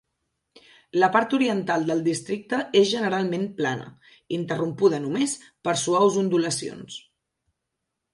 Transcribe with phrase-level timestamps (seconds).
[1.01, 3.91] La part oriental del districte es generalment plana,
[4.39, 5.35] interrompuda només
[5.69, 6.97] per suaus ondulacions.